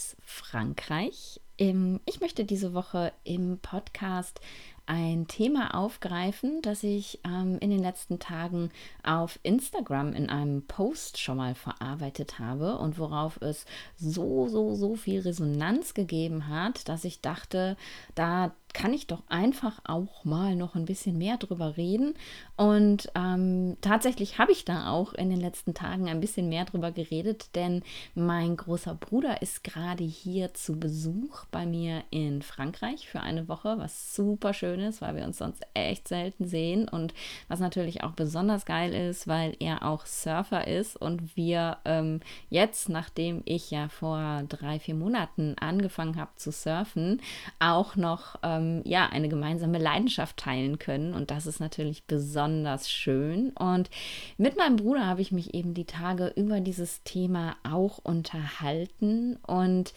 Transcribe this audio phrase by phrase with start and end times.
[0.00, 1.40] aus Frankreich.
[1.58, 4.40] Ich möchte diese Woche im Podcast
[4.86, 8.70] ein Thema aufgreifen, das ich ähm, in den letzten Tagen
[9.02, 13.66] auf Instagram in einem Post schon mal verarbeitet habe und worauf es
[13.98, 17.76] so, so, so viel Resonanz gegeben hat, dass ich dachte,
[18.14, 22.14] da kann ich doch einfach auch mal noch ein bisschen mehr drüber reden.
[22.56, 26.92] Und ähm, tatsächlich habe ich da auch in den letzten Tagen ein bisschen mehr drüber
[26.92, 27.82] geredet, denn
[28.14, 33.78] mein großer Bruder ist gerade hier zu Besuch bei mir in Frankreich für eine Woche,
[33.78, 37.14] was super schön ist, weil wir uns sonst echt selten sehen und
[37.48, 42.88] was natürlich auch besonders geil ist, weil er auch Surfer ist und wir ähm, jetzt,
[42.88, 47.20] nachdem ich ja vor drei, vier Monaten angefangen habe zu surfen,
[47.58, 51.14] auch noch ähm, ähm, ja, eine gemeinsame Leidenschaft teilen können.
[51.14, 53.50] Und das ist natürlich besonders schön.
[53.50, 53.90] Und
[54.36, 59.36] mit meinem Bruder habe ich mich eben die Tage über dieses Thema auch unterhalten.
[59.46, 59.94] Und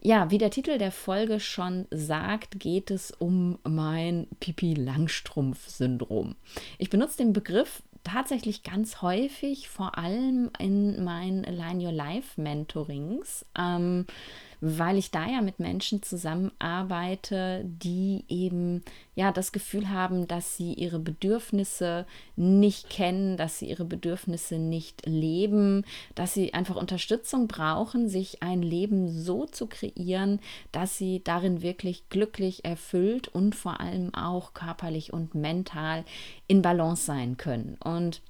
[0.00, 6.36] ja, wie der Titel der Folge schon sagt, geht es um mein Pipi-Langstrumpf-Syndrom.
[6.78, 13.44] Ich benutze den Begriff tatsächlich ganz häufig, vor allem in meinen Align Your Life Mentorings.
[13.58, 14.06] Ähm,
[14.60, 18.82] weil ich da ja mit Menschen zusammenarbeite, die eben
[19.14, 22.06] ja das Gefühl haben, dass sie ihre Bedürfnisse
[22.36, 28.62] nicht kennen, dass sie ihre Bedürfnisse nicht leben, dass sie einfach Unterstützung brauchen, sich ein
[28.62, 30.40] Leben so zu kreieren,
[30.72, 36.04] dass sie darin wirklich glücklich, erfüllt und vor allem auch körperlich und mental
[36.46, 37.76] in Balance sein können.
[37.82, 38.20] Und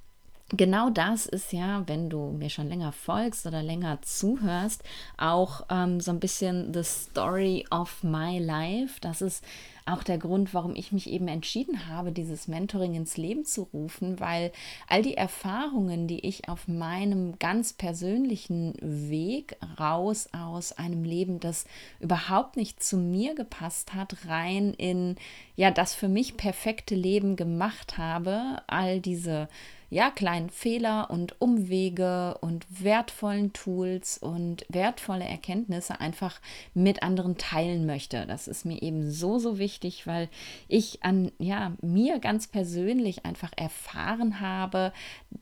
[0.50, 4.82] genau das ist ja, wenn du mir schon länger folgst oder länger zuhörst,
[5.16, 8.98] auch ähm, so ein bisschen the story of my life.
[9.00, 9.44] Das ist
[9.84, 14.20] auch der Grund, warum ich mich eben entschieden habe, dieses Mentoring ins Leben zu rufen,
[14.20, 14.52] weil
[14.86, 21.66] all die Erfahrungen, die ich auf meinem ganz persönlichen Weg raus aus einem Leben, das
[22.00, 25.16] überhaupt nicht zu mir gepasst hat, rein in
[25.56, 29.48] ja das für mich perfekte Leben gemacht habe, all diese
[29.90, 36.40] ja, kleinen Fehler und Umwege und wertvollen Tools und wertvolle Erkenntnisse einfach
[36.74, 38.26] mit anderen teilen möchte.
[38.26, 40.28] Das ist mir eben so, so wichtig, weil
[40.68, 44.92] ich an ja, mir ganz persönlich einfach erfahren habe,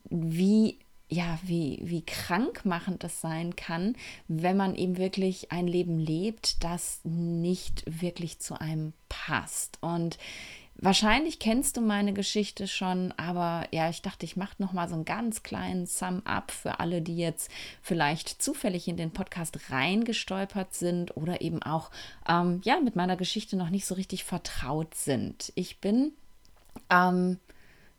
[0.09, 3.95] wie ja, wie, wie krankmachend das sein kann,
[4.27, 9.77] wenn man eben wirklich ein Leben lebt, das nicht wirklich zu einem passt.
[9.81, 10.17] Und
[10.79, 14.93] Wahrscheinlich kennst du meine Geschichte schon, aber ja, ich dachte, ich mache noch mal so
[14.93, 17.49] einen ganz kleinen Sum-up für alle, die jetzt
[17.81, 21.89] vielleicht zufällig in den Podcast reingestolpert sind oder eben auch
[22.29, 25.51] ähm, ja mit meiner Geschichte noch nicht so richtig vertraut sind.
[25.55, 26.11] Ich bin
[26.91, 27.39] ähm,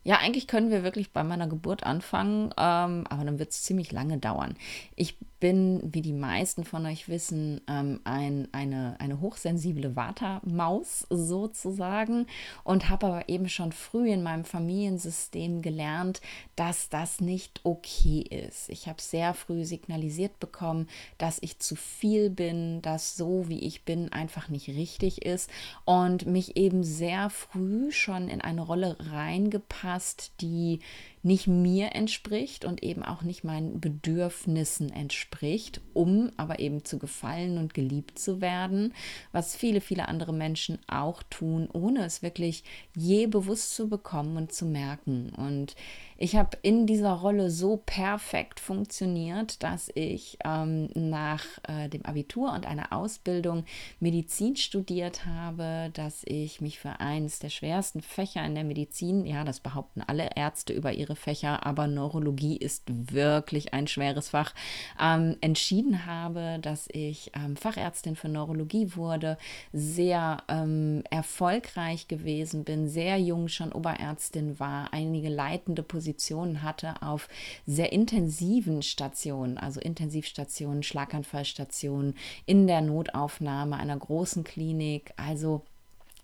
[0.03, 3.91] ja, eigentlich können wir wirklich bei meiner Geburt anfangen, ähm, aber dann wird es ziemlich
[3.91, 4.55] lange dauern.
[4.95, 12.27] Ich bin, wie die meisten von euch wissen, ähm, ein, eine, eine hochsensible Vata-Maus sozusagen
[12.63, 16.21] und habe aber eben schon früh in meinem Familiensystem gelernt,
[16.55, 18.69] dass das nicht okay ist.
[18.69, 23.83] Ich habe sehr früh signalisiert bekommen, dass ich zu viel bin, dass so wie ich
[23.83, 25.49] bin einfach nicht richtig ist
[25.85, 30.79] und mich eben sehr früh schon in eine Rolle reingepasst, die
[31.21, 37.57] nicht mir entspricht und eben auch nicht meinen Bedürfnissen entspricht, um aber eben zu gefallen
[37.57, 38.93] und geliebt zu werden,
[39.31, 42.63] was viele, viele andere Menschen auch tun, ohne es wirklich
[42.95, 45.31] je bewusst zu bekommen und zu merken.
[45.35, 45.75] Und
[46.21, 52.51] ich habe in dieser Rolle so perfekt funktioniert, dass ich ähm, nach äh, dem Abitur
[52.51, 53.63] und einer Ausbildung
[54.01, 59.45] Medizin studiert habe, dass ich mich für eines der schwersten Fächer in der Medizin, ja,
[59.45, 64.53] das behaupten alle Ärzte über ihre Fächer, aber Neurologie ist wirklich ein schweres Fach,
[65.01, 69.37] ähm, entschieden habe, dass ich ähm, Fachärztin für Neurologie wurde,
[69.73, 77.27] sehr ähm, erfolgreich gewesen bin, sehr jung schon Oberärztin war, einige leitende Positionen hatte auf
[77.65, 82.15] sehr intensiven Stationen, also Intensivstationen, Schlaganfallstationen,
[82.45, 85.63] in der Notaufnahme einer großen Klinik, also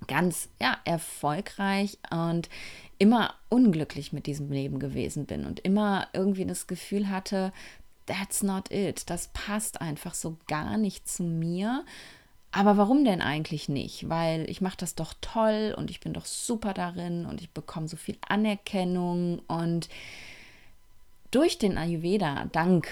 [0.08, 2.50] ganz ja, erfolgreich und
[2.98, 7.52] immer unglücklich mit diesem Leben gewesen bin und immer irgendwie das Gefühl hatte,
[8.06, 11.84] that's not it, das passt einfach so gar nicht zu mir.
[12.52, 14.08] Aber warum denn eigentlich nicht?
[14.08, 17.90] Weil ich mache das doch toll und ich bin doch super darin und ich bekomme
[17.90, 19.90] so viel Anerkennung und
[21.32, 22.88] durch den Ayurveda, dank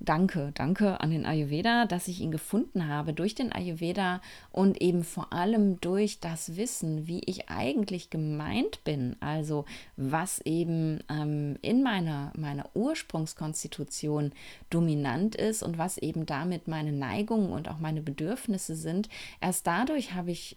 [0.00, 4.20] danke, danke an den Ayurveda, dass ich ihn gefunden habe durch den Ayurveda
[4.50, 9.64] und eben vor allem durch das Wissen, wie ich eigentlich gemeint bin, also
[9.96, 14.32] was eben ähm, in meiner, meiner Ursprungskonstitution
[14.70, 19.08] dominant ist und was eben damit meine Neigungen und auch meine Bedürfnisse sind.
[19.40, 20.56] Erst dadurch habe ich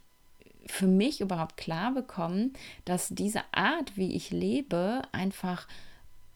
[0.67, 2.53] für mich überhaupt klar bekommen,
[2.85, 5.67] dass diese Art, wie ich lebe, einfach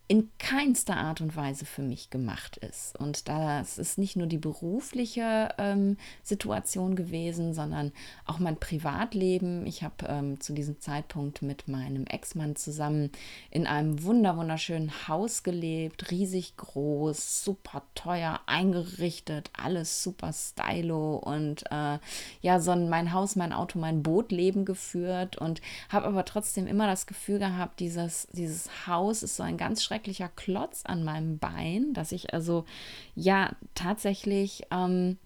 [0.09, 2.99] in keinster Art und Weise für mich gemacht ist.
[2.99, 7.93] Und das ist nicht nur die berufliche ähm, Situation gewesen, sondern
[8.25, 9.65] auch mein Privatleben.
[9.65, 13.11] Ich habe ähm, zu diesem Zeitpunkt mit meinem Ex-Mann zusammen
[13.49, 21.63] in einem wunder wunderschönen Haus gelebt, riesig groß, super teuer eingerichtet, alles super stylo und
[21.71, 21.99] äh,
[22.41, 26.87] ja, so ein mein Haus, mein Auto, mein Bootleben geführt und habe aber trotzdem immer
[26.87, 31.93] das Gefühl gehabt, dieses, dieses Haus ist so ein ganz schrecklicher Klotz an meinem Bein,
[31.93, 32.65] dass ich also
[33.15, 35.17] ja tatsächlich ähm,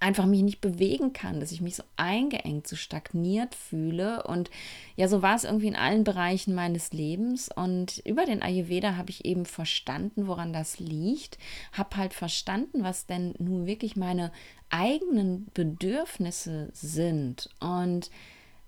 [0.00, 4.22] einfach mich nicht bewegen kann, dass ich mich so eingeengt, so stagniert fühle.
[4.24, 4.50] Und
[4.96, 7.50] ja, so war es irgendwie in allen Bereichen meines Lebens.
[7.54, 11.38] Und über den Ayurveda habe ich eben verstanden, woran das liegt,
[11.72, 14.32] habe halt verstanden, was denn nun wirklich meine
[14.70, 17.50] eigenen Bedürfnisse sind.
[17.60, 18.10] Und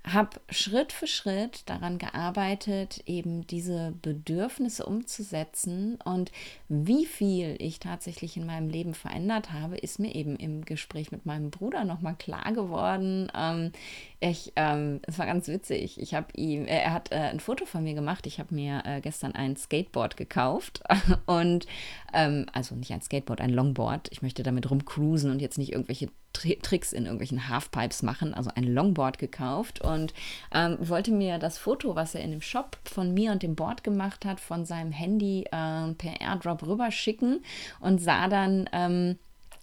[0.05, 5.97] habe Schritt für Schritt daran gearbeitet, eben diese Bedürfnisse umzusetzen.
[6.05, 6.33] Und
[6.69, 11.25] wie viel ich tatsächlich in meinem Leben verändert habe, ist mir eben im Gespräch mit
[11.25, 13.31] meinem Bruder nochmal klar geworden.
[13.35, 13.71] Ähm,
[14.19, 16.01] ich, ähm, es war ganz witzig.
[16.01, 18.27] Ich habe ihm, äh, er hat äh, ein Foto von mir gemacht.
[18.27, 20.83] Ich habe mir äh, gestern ein Skateboard gekauft
[21.27, 21.67] und
[22.13, 24.09] ähm, also nicht ein Skateboard, ein Longboard.
[24.11, 28.65] Ich möchte damit rumcruisen und jetzt nicht irgendwelche Tricks in irgendwelchen Halfpipes machen, also ein
[28.65, 30.15] Longboard gekauft und
[30.53, 33.85] ähm, wollte mir das Foto, was er in dem Shop von mir und dem Board
[33.85, 37.45] gemacht hat, von seinem Handy äh, per Airdrop rüberschicken
[37.81, 39.19] und sah dann, ähm,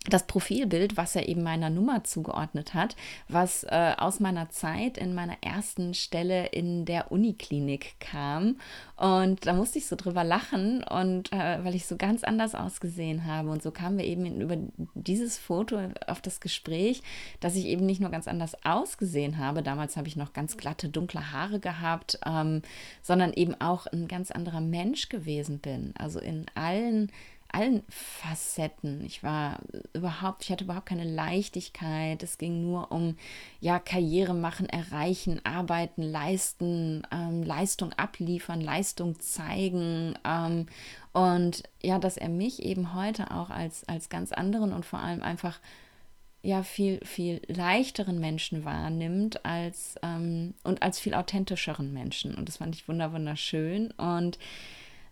[0.08, 2.96] das Profilbild, was er eben meiner Nummer zugeordnet hat,
[3.28, 8.56] was äh, aus meiner Zeit in meiner ersten Stelle in der Uniklinik kam.
[8.96, 13.26] Und da musste ich so drüber lachen und äh, weil ich so ganz anders ausgesehen
[13.26, 13.50] habe.
[13.50, 14.58] Und so kamen wir eben über
[14.94, 17.02] dieses Foto auf das Gespräch,
[17.42, 19.64] dass ich eben nicht nur ganz anders ausgesehen habe.
[19.64, 22.62] Damals habe ich noch ganz glatte, dunkle Haare gehabt, ähm,
[23.02, 25.94] sondern eben auch ein ganz anderer Mensch gewesen bin.
[25.98, 27.12] Also in allen
[27.54, 29.04] allen Facetten.
[29.06, 29.60] Ich war
[29.94, 32.22] überhaupt, ich hatte überhaupt keine Leichtigkeit.
[32.24, 33.16] Es ging nur um
[33.60, 40.18] ja Karriere machen, erreichen, arbeiten, leisten, ähm, Leistung abliefern, Leistung zeigen.
[40.26, 40.68] Ähm,
[41.14, 45.22] und ja, dass er mich eben heute auch als, als ganz anderen und vor allem
[45.22, 45.60] einfach
[46.42, 52.36] ja viel, viel leichteren Menschen wahrnimmt als ähm, und als viel authentischeren Menschen.
[52.36, 53.92] Und das fand ich wunderschön.
[53.92, 54.38] Und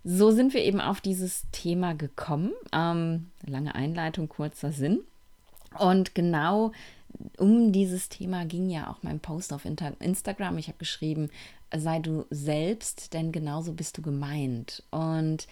[0.04, 2.54] so sind wir eben auf dieses Thema gekommen.
[2.72, 5.02] Ähm, lange Einleitung, kurzer Sinn.
[5.78, 6.72] Und genau
[7.38, 10.58] um dieses Thema ging ja auch mein Post auf Instagram.
[10.58, 11.30] Ich habe geschrieben,
[11.76, 14.84] sei du selbst, denn genauso bist du gemeint.
[14.92, 15.48] Und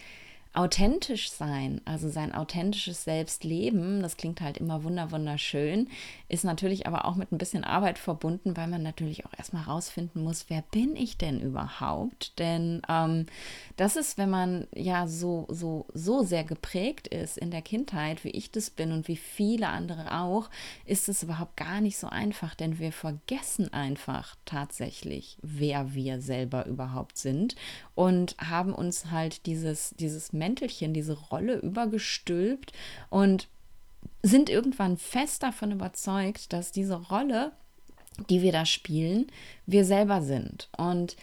[0.56, 5.90] authentisch sein, also sein authentisches Selbst leben, das klingt halt immer wunder wunderschön,
[6.30, 10.24] ist natürlich aber auch mit ein bisschen Arbeit verbunden, weil man natürlich auch erstmal rausfinden
[10.24, 12.38] muss, wer bin ich denn überhaupt?
[12.40, 13.26] Denn ähm,
[13.78, 18.30] das ist, wenn man ja so, so, so sehr geprägt ist in der Kindheit, wie
[18.30, 20.50] ich das bin und wie viele andere auch,
[20.86, 26.66] ist es überhaupt gar nicht so einfach, denn wir vergessen einfach tatsächlich, wer wir selber
[26.66, 27.56] überhaupt sind
[27.94, 32.72] und haben uns halt dieses, dieses Mäntelchen, diese Rolle übergestülpt
[33.10, 33.48] und
[34.22, 37.52] sind irgendwann fest davon überzeugt, dass diese Rolle,
[38.30, 39.28] die wir da spielen,
[39.66, 40.70] wir selber sind.
[40.78, 41.16] Und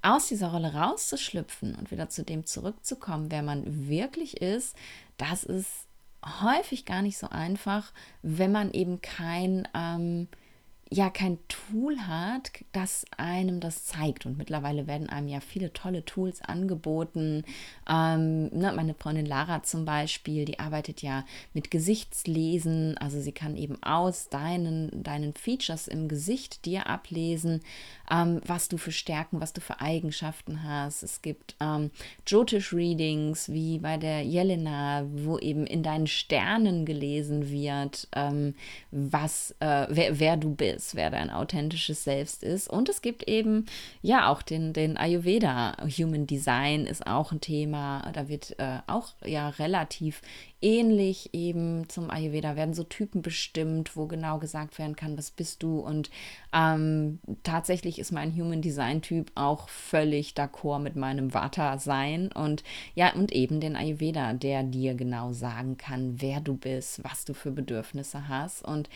[0.00, 4.74] aus dieser Rolle rauszuschlüpfen und wieder zu dem zurückzukommen, wer man wirklich ist,
[5.18, 5.68] das ist
[6.42, 10.28] häufig gar nicht so einfach, wenn man eben kein ähm,
[10.92, 14.26] ja kein Tool hat, das einem das zeigt.
[14.26, 17.44] Und mittlerweile werden einem ja viele tolle Tools angeboten.
[17.88, 22.98] Ähm, ne, meine Freundin Lara zum Beispiel, die arbeitet ja mit Gesichtslesen.
[22.98, 27.60] Also sie kann eben aus deinen, deinen Features im Gesicht dir ablesen,
[28.12, 31.02] ähm, was du für Stärken, was du für Eigenschaften hast.
[31.02, 31.90] Es gibt ähm,
[32.26, 38.54] Jyotish-Readings, wie bei der Jelena, wo eben in deinen Sternen gelesen wird, ähm,
[38.90, 42.68] was, äh, wer, wer du bist ist, wer dein authentisches Selbst ist.
[42.68, 43.66] Und es gibt eben
[44.00, 45.76] ja auch den, den Ayurveda.
[45.98, 48.10] Human Design ist auch ein Thema.
[48.12, 50.22] Da wird äh, auch ja relativ
[50.62, 55.62] ähnlich eben zum Ayurveda werden so Typen bestimmt, wo genau gesagt werden kann, was bist
[55.62, 55.80] du.
[55.80, 56.10] Und
[56.52, 62.62] ähm, tatsächlich ist mein Human Design Typ auch völlig d'accord mit meinem Vata sein und
[62.94, 67.34] ja, und eben den Ayurveda, der dir genau sagen kann, wer du bist, was du
[67.34, 68.64] für Bedürfnisse hast.
[68.64, 68.88] Und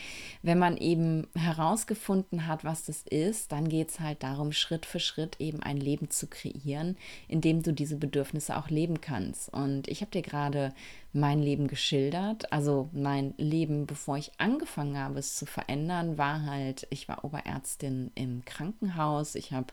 [0.42, 5.00] wenn man eben herausgefunden hat, was das ist, dann geht es halt darum, Schritt für
[5.00, 6.96] Schritt eben ein Leben zu kreieren,
[7.28, 9.52] in dem du diese Bedürfnisse auch leben kannst.
[9.52, 10.72] Und ich habe dir gerade
[11.16, 12.52] mein Leben geschildert.
[12.52, 18.10] Also mein Leben, bevor ich angefangen habe, es zu verändern, war halt, ich war Oberärztin
[18.14, 19.34] im Krankenhaus.
[19.34, 19.68] Ich habe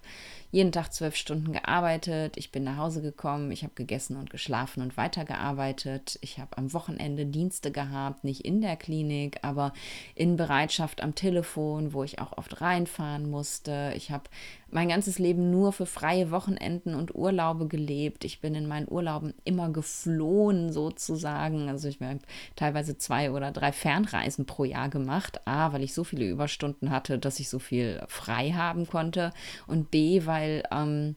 [0.51, 2.37] jeden Tag zwölf Stunden gearbeitet.
[2.37, 3.51] Ich bin nach Hause gekommen.
[3.51, 6.17] Ich habe gegessen und geschlafen und weitergearbeitet.
[6.21, 9.73] Ich habe am Wochenende Dienste gehabt, nicht in der Klinik, aber
[10.15, 13.93] in Bereitschaft am Telefon, wo ich auch oft reinfahren musste.
[13.95, 14.23] Ich habe
[14.71, 18.23] mein ganzes Leben nur für freie Wochenenden und Urlaube gelebt.
[18.23, 21.32] Ich bin in meinen Urlauben immer geflohen sozusagen.
[21.69, 22.19] Also ich habe
[22.55, 25.45] teilweise zwei oder drei Fernreisen pro Jahr gemacht.
[25.47, 29.31] A, weil ich so viele Überstunden hatte, dass ich so viel frei haben konnte.
[29.67, 31.15] Und B, weil, ähm,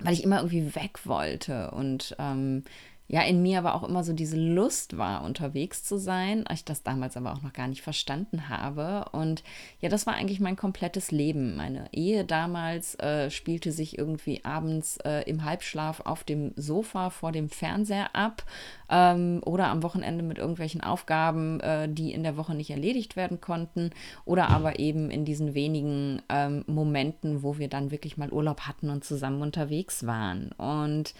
[0.00, 2.64] weil ich immer irgendwie weg wollte und ähm,
[3.08, 6.82] ja, in mir aber auch immer so diese Lust war, unterwegs zu sein, ich das
[6.82, 9.06] damals aber auch noch gar nicht verstanden habe.
[9.12, 9.44] Und
[9.80, 11.56] ja, das war eigentlich mein komplettes Leben.
[11.56, 17.30] Meine Ehe damals äh, spielte sich irgendwie abends äh, im Halbschlaf auf dem Sofa vor
[17.30, 18.44] dem Fernseher ab
[18.90, 23.40] ähm, oder am Wochenende mit irgendwelchen Aufgaben, äh, die in der Woche nicht erledigt werden
[23.40, 23.90] konnten
[24.24, 28.90] oder aber eben in diesen wenigen ähm, Momenten, wo wir dann wirklich mal Urlaub hatten
[28.90, 30.50] und zusammen unterwegs waren.
[30.52, 31.14] Und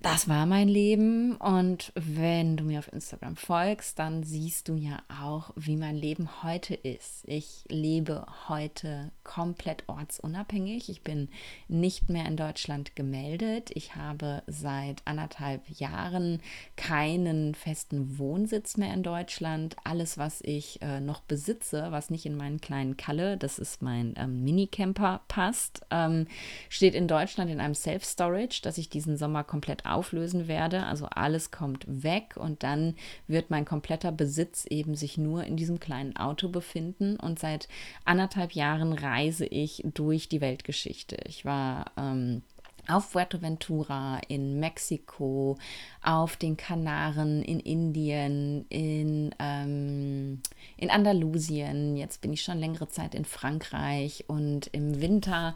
[0.00, 4.98] das war mein Leben und wenn du mir auf Instagram folgst, dann siehst du ja
[5.08, 7.24] auch, wie mein Leben heute ist.
[7.26, 10.90] Ich lebe heute komplett ortsunabhängig.
[10.90, 11.28] Ich bin
[11.66, 13.70] nicht mehr in Deutschland gemeldet.
[13.72, 16.40] Ich habe seit anderthalb Jahren
[16.76, 19.76] keinen festen Wohnsitz mehr in Deutschland.
[19.82, 24.14] Alles, was ich äh, noch besitze, was nicht in meinen kleinen Kalle, das ist mein
[24.18, 26.26] ähm, Minicamper, passt, ähm,
[26.68, 30.84] steht in Deutschland in einem Self-Storage, das ich diesen Sommer komplett auflösen werde.
[30.84, 32.94] Also alles kommt weg und dann
[33.26, 37.16] wird mein kompletter Besitz eben sich nur in diesem kleinen Auto befinden.
[37.16, 37.68] Und seit
[38.04, 41.16] anderthalb Jahren reise ich durch die Weltgeschichte.
[41.26, 42.42] Ich war ähm,
[42.88, 45.58] auf Fuerteventura, in Mexiko,
[46.02, 50.40] auf den Kanaren, in Indien, in, ähm,
[50.76, 51.96] in Andalusien.
[51.96, 55.54] Jetzt bin ich schon längere Zeit in Frankreich und im Winter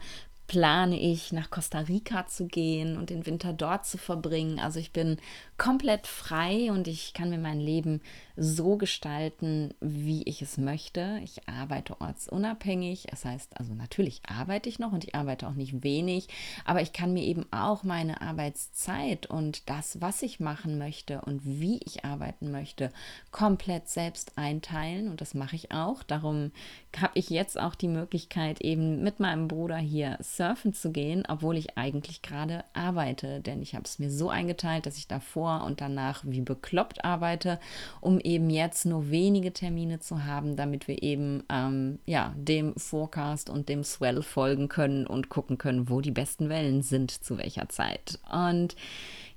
[0.51, 4.59] plane ich, nach Costa Rica zu gehen und den Winter dort zu verbringen.
[4.59, 5.15] Also ich bin
[5.61, 8.01] komplett frei und ich kann mir mein Leben
[8.35, 11.19] so gestalten, wie ich es möchte.
[11.23, 13.05] Ich arbeite ortsunabhängig.
[13.11, 16.29] Das heißt, also natürlich arbeite ich noch und ich arbeite auch nicht wenig,
[16.65, 21.45] aber ich kann mir eben auch meine Arbeitszeit und das, was ich machen möchte und
[21.45, 22.91] wie ich arbeiten möchte,
[23.29, 26.01] komplett selbst einteilen und das mache ich auch.
[26.01, 26.51] Darum
[26.99, 31.55] habe ich jetzt auch die Möglichkeit, eben mit meinem Bruder hier surfen zu gehen, obwohl
[31.55, 35.65] ich eigentlich gerade arbeite, denn ich habe es mir so eingeteilt, dass ich davor davor
[35.65, 37.59] und danach wie bekloppt arbeite,
[37.99, 43.49] um eben jetzt nur wenige Termine zu haben, damit wir eben ähm, ja, dem Forecast
[43.49, 47.69] und dem Swell folgen können und gucken können, wo die besten Wellen sind, zu welcher
[47.69, 48.19] Zeit.
[48.31, 48.75] Und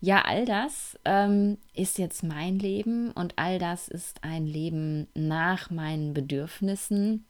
[0.01, 5.71] ja, all das ähm, ist jetzt mein Leben und all das ist ein Leben nach
[5.71, 7.25] meinen Bedürfnissen.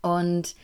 [0.00, 0.54] Und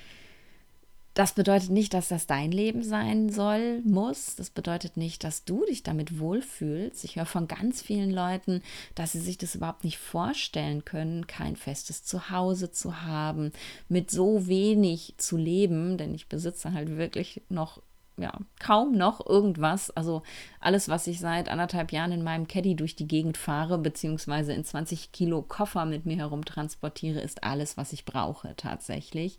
[1.15, 4.37] das bedeutet nicht, dass das dein Leben sein soll, muss.
[4.37, 7.05] Das bedeutet nicht, dass du dich damit wohlfühlst.
[7.05, 8.63] Ich höre von ganz vielen Leuten,
[8.95, 13.53] dass sie sich das überhaupt nicht vorstellen können, kein festes Zuhause zu haben,
[13.89, 17.83] mit so wenig zu leben, denn ich besitze halt wirklich noch
[18.21, 19.91] ja, kaum noch irgendwas.
[19.91, 20.23] Also
[20.61, 24.65] alles, was ich seit anderthalb Jahren in meinem Caddy durch die Gegend fahre, beziehungsweise in
[24.65, 29.39] 20 Kilo Koffer mit mir herum transportiere, ist alles, was ich brauche tatsächlich.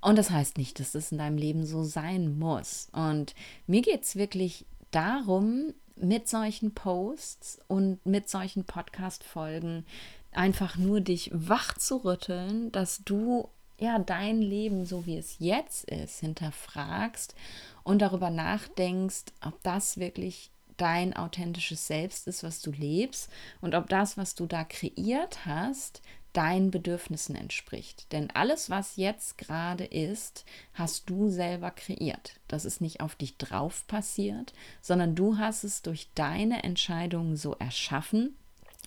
[0.00, 2.88] Und das heißt nicht, dass das in deinem Leben so sein muss.
[2.92, 3.34] Und
[3.66, 9.84] mir geht es wirklich darum, mit solchen Posts und mit solchen Podcast-Folgen
[10.32, 13.48] einfach nur dich wach zu rütteln, dass du
[13.78, 17.34] ja dein Leben, so wie es jetzt ist, hinterfragst
[17.84, 23.88] und darüber nachdenkst, ob das wirklich dein authentisches Selbst ist, was du lebst und ob
[23.88, 28.10] das, was du da kreiert hast, deinen Bedürfnissen entspricht.
[28.12, 32.40] Denn alles, was jetzt gerade ist, hast du selber kreiert.
[32.48, 37.54] Das ist nicht auf dich drauf passiert, sondern du hast es durch deine Entscheidungen so
[37.56, 38.36] erschaffen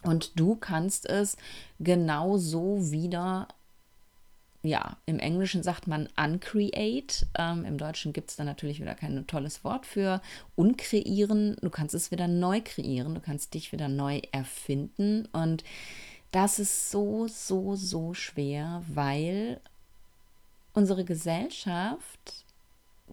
[0.04, 1.38] und du kannst es
[1.80, 3.48] genau so wieder
[4.66, 7.28] ja, im Englischen sagt man uncreate.
[7.38, 10.22] Ähm, Im Deutschen gibt es da natürlich wieder kein tolles Wort für.
[10.56, 11.58] Unkreieren.
[11.62, 13.16] Du kannst es wieder neu kreieren.
[13.16, 15.28] Du kannst dich wieder neu erfinden.
[15.32, 15.64] Und
[16.32, 19.60] das ist so, so, so schwer, weil
[20.74, 22.46] unsere Gesellschaft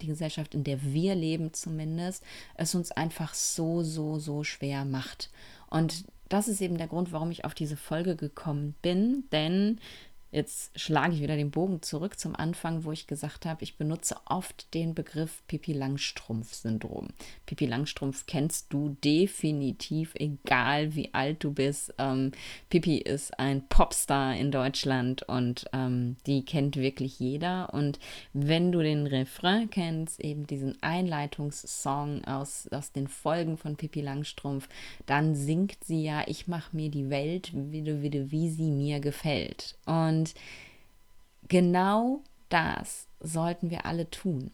[0.01, 5.31] die Gesellschaft, in der wir leben zumindest, es uns einfach so, so, so schwer macht.
[5.69, 9.79] Und das ist eben der Grund, warum ich auf diese Folge gekommen bin, denn
[10.33, 14.17] Jetzt schlage ich wieder den Bogen zurück zum Anfang, wo ich gesagt habe, ich benutze
[14.25, 17.09] oft den Begriff Pipi Langstrumpf-Syndrom.
[17.45, 21.93] Pipi Langstrumpf kennst du definitiv, egal wie alt du bist.
[21.99, 22.33] Ähm,
[22.71, 27.75] Pipi ist ein Popstar in Deutschland und ähm, die kennt wirklich jeder.
[27.75, 27.99] Und
[28.33, 34.67] wenn du den Refrain kennst, eben diesen Einleitungssong aus, aus den Folgen von Pipi Langstrumpf,
[35.05, 39.77] dann singt sie ja, ich mache mir die Welt, wie, wie, wie sie mir gefällt.
[39.85, 40.35] Und und
[41.49, 44.53] genau das sollten wir alle tun.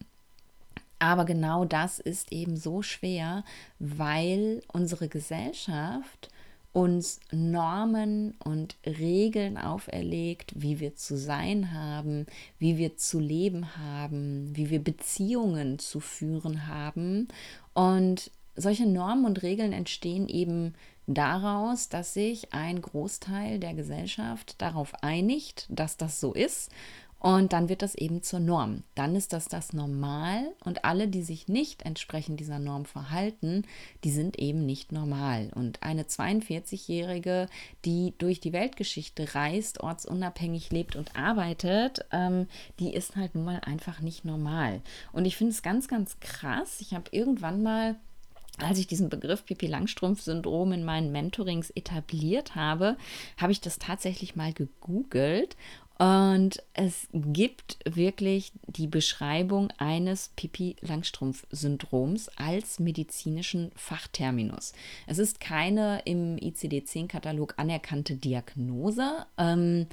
[0.97, 3.43] Aber genau das ist eben so schwer,
[3.77, 6.29] weil unsere Gesellschaft
[6.73, 12.25] uns Normen und Regeln auferlegt, wie wir zu sein haben,
[12.57, 17.27] wie wir zu leben haben, wie wir Beziehungen zu führen haben.
[17.73, 20.73] Und solche Normen und Regeln entstehen eben
[21.13, 26.71] daraus, dass sich ein Großteil der Gesellschaft darauf einigt, dass das so ist.
[27.21, 28.83] Und dann wird das eben zur Norm.
[28.95, 33.63] Dann ist das das Normal und alle, die sich nicht entsprechend dieser Norm verhalten,
[34.05, 35.51] die sind eben nicht normal.
[35.53, 37.47] Und eine 42-Jährige,
[37.83, 42.47] die durch die Weltgeschichte reist, ortsunabhängig lebt und arbeitet, ähm,
[42.79, 44.81] die ist halt nun mal einfach nicht normal.
[45.11, 46.79] Und ich finde es ganz, ganz krass.
[46.79, 47.97] Ich habe irgendwann mal
[48.61, 52.97] als ich diesen Begriff Pipi Langstrumpf-Syndrom in meinen Mentorings etabliert habe,
[53.37, 55.55] habe ich das tatsächlich mal gegoogelt
[55.99, 64.71] und es gibt wirklich die Beschreibung eines Pipi-Langstrumpf-Syndroms als medizinischen Fachterminus.
[65.07, 69.25] Es ist keine im ICD-10-Katalog anerkannte Diagnose.
[69.37, 69.87] Ähm,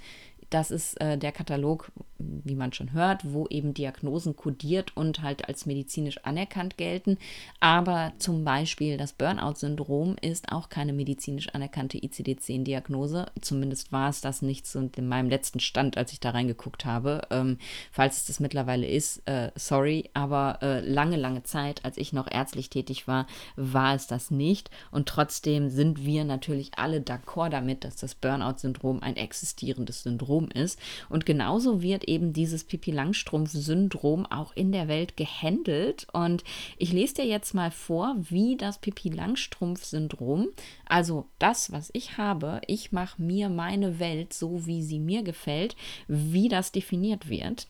[0.51, 5.49] das ist äh, der Katalog, wie man schon hört, wo eben Diagnosen kodiert und halt
[5.49, 7.19] als medizinisch anerkannt gelten.
[7.61, 13.27] Aber zum Beispiel das Burnout-Syndrom ist auch keine medizinisch anerkannte ICD-10-Diagnose.
[13.41, 17.23] Zumindest war es das nicht so in meinem letzten Stand, als ich da reingeguckt habe.
[17.31, 17.59] Ähm,
[17.91, 22.31] falls es das mittlerweile ist, äh, sorry, aber äh, lange, lange Zeit, als ich noch
[22.31, 24.71] ärztlich tätig war, war es das nicht.
[24.91, 30.79] Und trotzdem sind wir natürlich alle d'accord damit, dass das Burnout-Syndrom ein existierendes Syndrom ist.
[31.09, 36.07] Und genauso wird eben dieses Pipi Langstrumpf-Syndrom auch in der Welt gehandelt.
[36.13, 36.45] Und
[36.79, 40.49] ich lese dir jetzt mal vor, wie das Pipi Langstrumpf-Syndrom,
[40.87, 45.77] also das, was ich habe, ich mache mir meine Welt so, wie sie mir gefällt,
[46.09, 47.67] wie das definiert wird.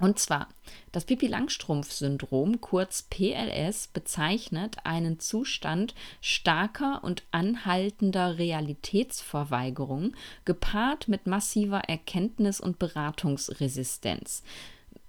[0.00, 0.48] Und zwar,
[0.92, 12.60] das Pipi-Langstrumpf-Syndrom, kurz PLS, bezeichnet einen Zustand starker und anhaltender Realitätsverweigerung, gepaart mit massiver Erkenntnis-
[12.60, 14.42] und Beratungsresistenz.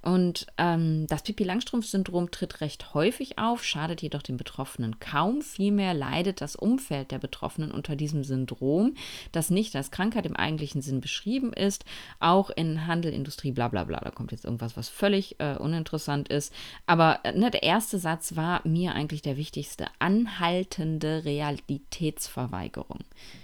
[0.02, 5.42] Und ähm, das Pipi-Langstrumpf-Syndrom tritt recht häufig auf, schadet jedoch den Betroffenen kaum.
[5.42, 8.96] Vielmehr leidet das Umfeld der Betroffenen unter diesem Syndrom,
[9.34, 11.84] das nicht als Krankheit im eigentlichen Sinn beschrieben ist.
[12.20, 14.00] Auch in Handel, Industrie, bla bla bla.
[14.00, 16.54] Da kommt jetzt irgendwas, was völlig äh, uninteressant ist.
[16.86, 19.88] Aber äh, ne, der erste Satz war mir eigentlich der wichtigste.
[20.00, 23.00] Anhaltende Realitätsverweigerung.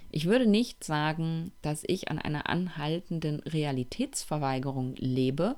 [0.09, 5.57] Ich würde nicht sagen, dass ich an einer anhaltenden Realitätsverweigerung lebe,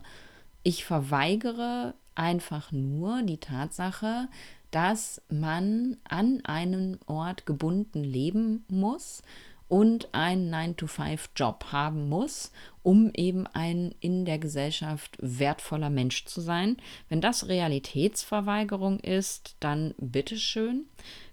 [0.64, 4.28] ich verweigere einfach nur die Tatsache,
[4.72, 9.22] dass man an einem Ort gebunden leben muss
[9.70, 12.52] und einen 9-to-5-Job haben muss,
[12.84, 16.78] um eben ein in der Gesellschaft wertvoller Mensch zu sein.
[17.10, 20.86] Wenn das Realitätsverweigerung ist, dann bitteschön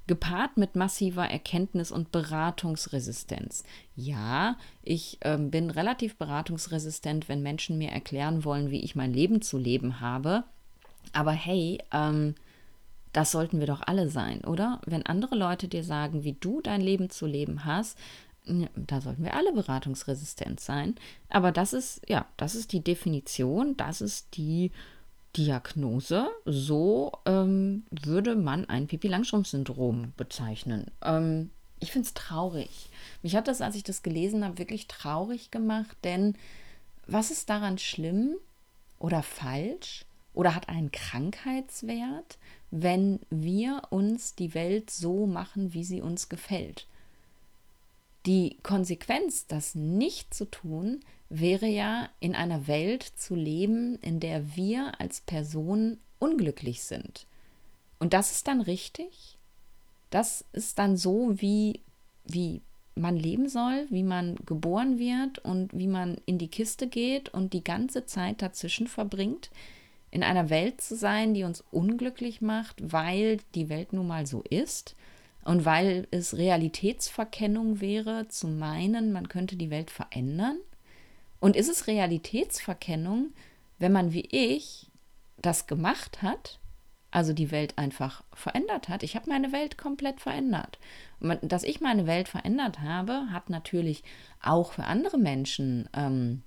[0.07, 3.64] gepaart mit massiver Erkenntnis- und Beratungsresistenz.
[3.97, 9.40] Ja, ich äh, bin relativ beratungsresistent, wenn Menschen mir erklären wollen, wie ich mein Leben
[9.40, 10.45] zu leben habe.
[11.12, 12.35] Aber hey, ähm,
[13.12, 14.81] das sollten wir doch alle sein, oder?
[14.85, 17.97] Wenn andere Leute dir sagen, wie du dein Leben zu leben hast,
[18.77, 20.97] da sollten wir alle beratungsresistent sein.
[21.31, 24.71] Aber das ist, ja, das ist die Definition, das ist die
[25.37, 30.90] Diagnose, so ähm, würde man ein Pipi-Langstrumpf-Syndrom bezeichnen.
[31.03, 32.88] Ähm, ich finde es traurig.
[33.23, 36.37] Mich hat das, als ich das gelesen habe, wirklich traurig gemacht, denn
[37.07, 38.37] was ist daran schlimm
[38.99, 42.38] oder falsch oder hat einen Krankheitswert,
[42.70, 46.87] wenn wir uns die Welt so machen, wie sie uns gefällt?
[48.27, 54.57] Die Konsequenz, das nicht zu tun, wäre ja in einer Welt zu leben, in der
[54.57, 57.27] wir als Person unglücklich sind.
[57.99, 59.39] Und das ist dann richtig?
[60.11, 61.81] Das ist dann so, wie,
[62.25, 62.63] wie
[62.95, 67.53] man leben soll, wie man geboren wird und wie man in die Kiste geht und
[67.53, 69.51] die ganze Zeit dazwischen verbringt?
[70.15, 74.45] in einer Welt zu sein, die uns unglücklich macht, weil die Welt nun mal so
[74.49, 74.95] ist
[75.45, 80.59] und weil es Realitätsverkennung wäre, zu meinen, man könnte die Welt verändern?
[81.44, 83.35] Und ist es Realitätsverkennung,
[83.78, 84.87] wenn man wie ich
[85.37, 86.59] das gemacht hat,
[87.11, 89.02] also die Welt einfach verändert hat?
[89.02, 90.78] Ich habe meine Welt komplett verändert.
[91.42, 94.04] Dass ich meine Welt verändert habe, hat natürlich
[94.42, 96.40] auch für andere Menschen ähm,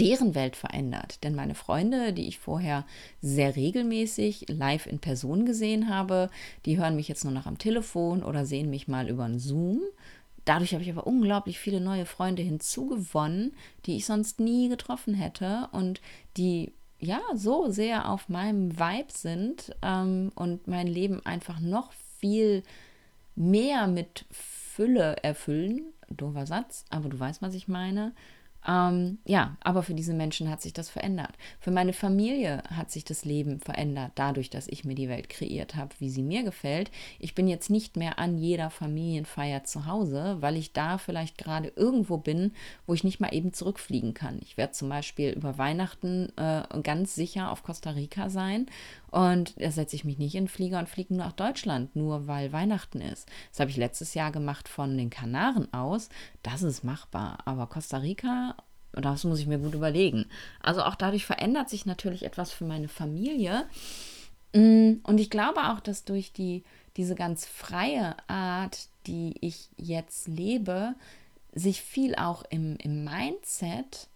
[0.00, 1.22] deren Welt verändert.
[1.22, 2.84] Denn meine Freunde, die ich vorher
[3.22, 6.28] sehr regelmäßig live in Person gesehen habe,
[6.66, 9.80] die hören mich jetzt nur noch am Telefon oder sehen mich mal über einen Zoom.
[10.44, 13.54] Dadurch habe ich aber unglaublich viele neue Freunde hinzugewonnen,
[13.86, 16.00] die ich sonst nie getroffen hätte und
[16.36, 22.62] die ja so sehr auf meinem Vibe sind ähm, und mein Leben einfach noch viel
[23.36, 25.82] mehr mit Fülle erfüllen.
[26.10, 28.12] Doofer Satz, aber du weißt, was ich meine.
[28.66, 31.32] Ähm, ja, aber für diese Menschen hat sich das verändert.
[31.60, 35.76] Für meine Familie hat sich das Leben verändert, dadurch, dass ich mir die Welt kreiert
[35.76, 36.90] habe, wie sie mir gefällt.
[37.18, 41.72] Ich bin jetzt nicht mehr an jeder Familienfeier zu Hause, weil ich da vielleicht gerade
[41.76, 42.52] irgendwo bin,
[42.86, 44.38] wo ich nicht mal eben zurückfliegen kann.
[44.42, 48.66] Ich werde zum Beispiel über Weihnachten äh, ganz sicher auf Costa Rica sein
[49.14, 52.52] und da setze ich mich nicht in den Flieger und fliege nach Deutschland, nur weil
[52.52, 53.28] Weihnachten ist.
[53.52, 56.08] Das habe ich letztes Jahr gemacht von den Kanaren aus.
[56.42, 57.38] Das ist machbar.
[57.44, 58.56] Aber Costa Rica,
[58.90, 60.26] das muss ich mir gut überlegen.
[60.60, 63.66] Also auch dadurch verändert sich natürlich etwas für meine Familie.
[64.52, 66.64] Mm, und ich glaube auch, dass durch die,
[66.96, 70.96] diese ganz freie Art, die ich jetzt lebe,
[71.52, 74.08] sich viel auch im, im Mindset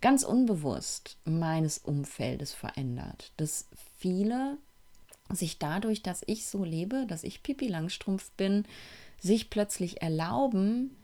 [0.00, 3.32] ganz unbewusst meines Umfeldes verändert.
[3.36, 4.58] Dass viele
[5.30, 8.64] sich dadurch, dass ich so lebe, dass ich Pipi Langstrumpf bin,
[9.20, 10.96] sich plötzlich erlauben,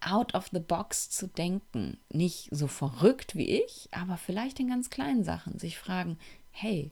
[0.00, 1.96] out of the box zu denken.
[2.10, 5.58] Nicht so verrückt wie ich, aber vielleicht in ganz kleinen Sachen.
[5.58, 6.18] Sich fragen,
[6.50, 6.90] hey,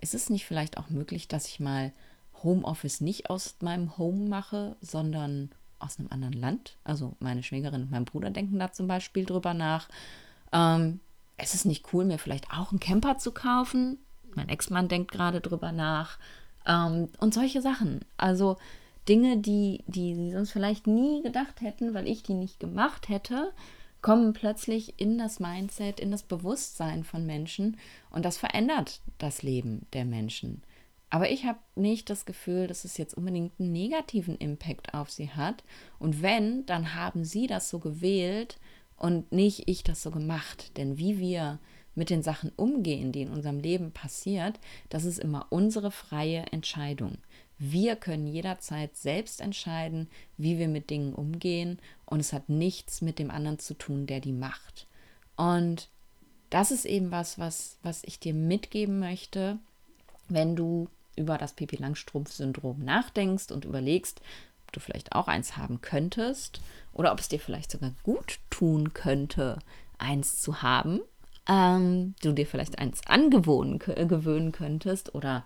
[0.00, 1.92] ist es nicht vielleicht auch möglich, dass ich mal
[2.42, 6.76] Homeoffice nicht aus meinem Home mache, sondern aus einem anderen Land?
[6.84, 9.88] Also meine Schwägerin und mein Bruder denken da zum Beispiel drüber nach.
[10.52, 11.00] Ähm,
[11.36, 13.98] es ist nicht cool, mir vielleicht auch einen Camper zu kaufen.
[14.34, 16.18] Mein Ex-Mann denkt gerade drüber nach.
[16.66, 18.00] Ähm, und solche Sachen.
[18.16, 18.56] Also
[19.08, 23.52] Dinge, die, die sie sonst vielleicht nie gedacht hätten, weil ich die nicht gemacht hätte,
[24.02, 27.76] kommen plötzlich in das Mindset, in das Bewusstsein von Menschen
[28.10, 30.62] und das verändert das Leben der Menschen.
[31.10, 35.30] Aber ich habe nicht das Gefühl, dass es jetzt unbedingt einen negativen Impact auf sie
[35.30, 35.64] hat.
[35.98, 38.58] Und wenn, dann haben sie das so gewählt
[38.98, 40.76] und nicht ich das so gemacht.
[40.76, 41.58] Denn wie wir
[41.94, 44.58] mit den Sachen umgehen, die in unserem Leben passiert,
[44.88, 47.18] das ist immer unsere freie Entscheidung.
[47.58, 53.18] Wir können jederzeit selbst entscheiden, wie wir mit Dingen umgehen und es hat nichts mit
[53.18, 54.86] dem anderen zu tun, der die macht.
[55.36, 55.88] Und
[56.50, 59.58] das ist eben was, was, was ich dir mitgeben möchte,
[60.28, 64.20] wenn du über das Pipi Langstrumpf-Syndrom nachdenkst und überlegst,
[64.72, 66.60] du vielleicht auch eins haben könntest
[66.92, 69.58] oder ob es dir vielleicht sogar gut tun könnte,
[69.98, 71.00] eins zu haben.
[71.48, 75.44] Ähm, du dir vielleicht eins angewöhnen gewöhnen könntest oder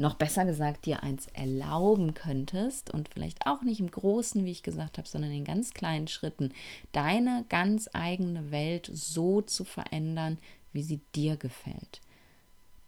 [0.00, 4.62] noch besser gesagt dir eins erlauben könntest und vielleicht auch nicht im Großen, wie ich
[4.62, 6.52] gesagt habe, sondern in ganz kleinen Schritten
[6.92, 10.38] deine ganz eigene Welt so zu verändern,
[10.72, 12.00] wie sie dir gefällt.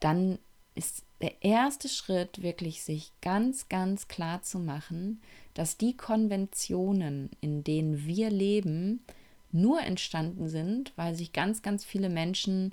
[0.00, 0.38] Dann
[0.74, 5.20] ist der erste Schritt wirklich, sich ganz, ganz klar zu machen,
[5.54, 9.04] dass die Konventionen, in denen wir leben,
[9.50, 12.72] nur entstanden sind, weil sich ganz, ganz viele Menschen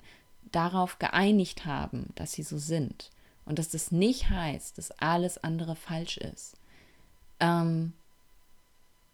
[0.50, 3.10] darauf geeinigt haben, dass sie so sind.
[3.44, 6.56] Und dass das nicht heißt, dass alles andere falsch ist.
[7.40, 7.92] Ähm,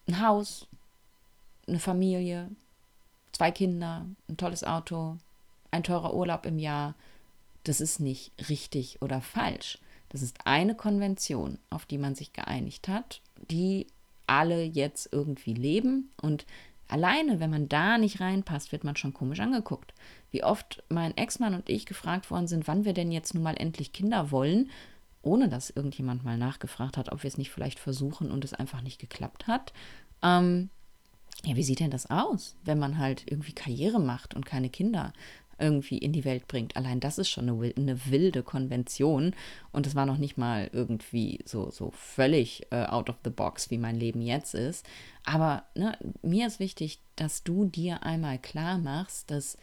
[0.07, 0.67] ein Haus,
[1.67, 2.51] eine Familie,
[3.33, 5.17] zwei Kinder, ein tolles Auto,
[5.71, 6.95] ein teurer Urlaub im Jahr,
[7.65, 9.79] das ist nicht richtig oder falsch.
[10.11, 13.21] Das ist eine Konvention, auf die man sich geeinigt hat,
[13.51, 13.87] die
[14.27, 16.11] alle jetzt irgendwie leben.
[16.21, 16.47] Und
[16.89, 19.95] alleine, wenn man da nicht reinpasst, wird man schon komisch angeguckt.
[20.31, 23.57] Wie oft mein Ex-Mann und ich gefragt worden sind, wann wir denn jetzt nun mal
[23.57, 24.71] endlich Kinder wollen,
[25.23, 28.83] ohne dass irgendjemand mal nachgefragt hat, ob wir es nicht vielleicht versuchen und es einfach
[28.83, 29.73] nicht geklappt hat.
[30.23, 30.71] Ähm,
[31.45, 35.13] ja, wie sieht denn das aus, wenn man halt irgendwie Karriere macht und keine Kinder
[35.59, 36.77] irgendwie in die Welt bringt.
[36.77, 39.35] Allein das ist schon eine, eine wilde Konvention
[39.73, 43.71] und es war noch nicht mal irgendwie so, so völlig äh, out of the box,
[43.71, 44.87] wie mein Leben jetzt ist.
[45.25, 49.57] Aber ne, mir ist wichtig, dass du dir einmal klar machst, dass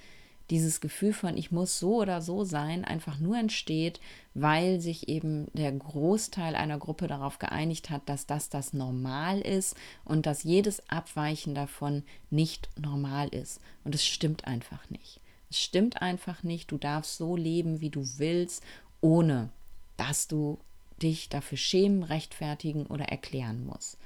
[0.49, 3.99] dieses Gefühl von ich muss so oder so sein einfach nur entsteht,
[4.33, 9.75] weil sich eben der Großteil einer Gruppe darauf geeinigt hat, dass das das Normal ist
[10.03, 13.61] und dass jedes Abweichen davon nicht normal ist.
[13.83, 15.21] Und es stimmt einfach nicht.
[15.53, 16.71] Es stimmt einfach nicht.
[16.71, 18.63] Du darfst so leben, wie du willst,
[19.01, 19.49] ohne
[19.97, 20.57] dass du
[20.99, 23.99] dich dafür schämen, rechtfertigen oder erklären musst.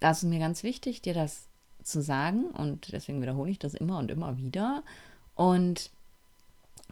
[0.00, 1.46] Das ist mir ganz wichtig, dir das
[1.84, 4.82] zu sagen und deswegen wiederhole ich das immer und immer wieder.
[5.36, 5.90] Und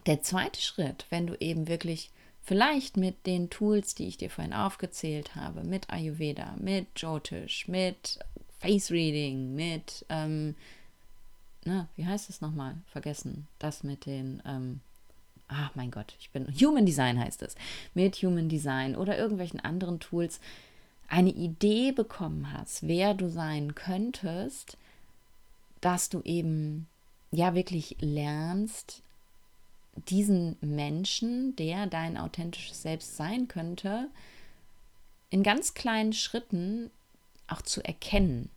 [0.05, 2.11] der zweite Schritt, wenn du eben wirklich
[2.43, 8.19] vielleicht mit den Tools, die ich dir vorhin aufgezählt habe, mit Ayurveda, mit Jyotish, mit
[8.59, 10.55] Face Reading, mit, ähm,
[11.67, 12.75] na, wie heißt es nochmal?
[12.87, 13.45] Vergessen.
[13.59, 14.79] Das mit den, ähm,
[15.49, 17.55] ach mein Gott, ich bin, Human Design heißt es.
[17.93, 20.39] Mit Human Design oder irgendwelchen anderen Tools
[21.09, 24.77] eine Idee bekommen hast, wer du sein könntest,
[25.81, 26.87] dass du eben
[27.31, 29.01] ja wirklich lernst,
[30.09, 34.07] diesen Menschen, der dein authentisches Selbst sein könnte,
[35.29, 36.91] in ganz kleinen Schritten
[37.47, 38.49] auch zu erkennen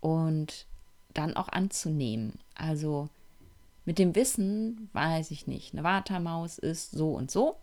[0.00, 0.66] und
[1.14, 2.38] dann auch anzunehmen.
[2.56, 3.08] Also
[3.84, 7.56] mit dem Wissen, weiß ich nicht, eine Watermaus ist so und so.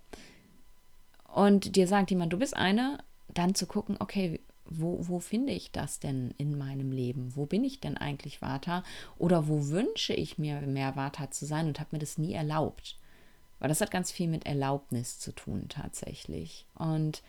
[1.34, 3.04] Und dir sagt jemand, du bist eine,
[3.34, 7.36] dann zu gucken, okay, wo, wo finde ich das denn in meinem Leben?
[7.36, 8.84] Wo bin ich denn eigentlich Vata?
[9.18, 12.98] Oder wo wünsche ich mir mehr Vata zu sein und habe mir das nie erlaubt?
[13.60, 16.66] Weil das hat ganz viel mit Erlaubnis zu tun tatsächlich.
[16.76, 17.22] Und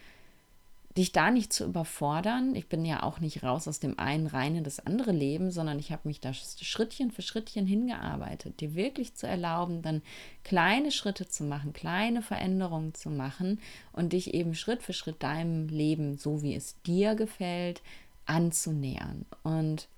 [0.96, 2.54] dich da nicht zu überfordern.
[2.54, 5.78] Ich bin ja auch nicht raus aus dem einen rein in das andere Leben, sondern
[5.78, 10.02] ich habe mich da Schrittchen für Schrittchen hingearbeitet, dir wirklich zu erlauben, dann
[10.44, 13.60] kleine Schritte zu machen, kleine Veränderungen zu machen
[13.92, 17.82] und dich eben Schritt für Schritt deinem Leben, so wie es dir gefällt,
[18.26, 19.26] anzunähern.
[19.42, 19.88] Und